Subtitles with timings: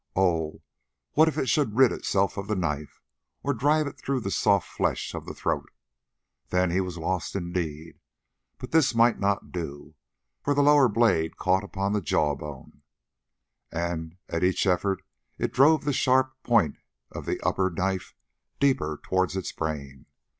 [0.15, 0.63] Oh!
[1.11, 2.99] what if it should rid itself of the knife,
[3.43, 5.69] or drive it through the soft flesh of the throat?
[6.49, 7.99] Then he was lost indeed!
[8.57, 9.93] But this it might not do,
[10.41, 12.81] for the lower blade caught upon the jawbone,
[13.71, 15.03] and at each effort
[15.37, 16.77] it drove the sharp point
[17.11, 18.15] of the upper knife
[18.59, 20.07] deeper towards its brain.